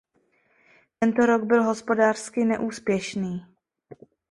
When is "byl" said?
1.43-1.63